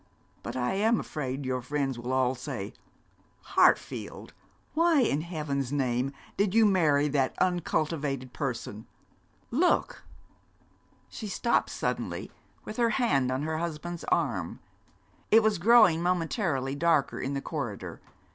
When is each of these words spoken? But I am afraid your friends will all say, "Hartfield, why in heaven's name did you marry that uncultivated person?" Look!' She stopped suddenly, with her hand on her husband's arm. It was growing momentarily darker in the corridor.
But 0.41 0.55
I 0.55 0.73
am 0.73 0.99
afraid 0.99 1.45
your 1.45 1.61
friends 1.61 1.99
will 1.99 2.11
all 2.11 2.33
say, 2.33 2.73
"Hartfield, 3.55 4.33
why 4.73 5.01
in 5.01 5.21
heaven's 5.21 5.71
name 5.71 6.11
did 6.37 6.55
you 6.55 6.65
marry 6.65 7.07
that 7.09 7.35
uncultivated 7.37 8.33
person?" 8.33 8.87
Look!' 9.51 10.03
She 11.07 11.27
stopped 11.27 11.69
suddenly, 11.69 12.31
with 12.65 12.77
her 12.77 12.89
hand 12.97 13.31
on 13.31 13.43
her 13.43 13.59
husband's 13.59 14.03
arm. 14.05 14.59
It 15.29 15.43
was 15.43 15.59
growing 15.59 16.01
momentarily 16.01 16.73
darker 16.73 17.19
in 17.19 17.35
the 17.35 17.39
corridor. 17.41 18.01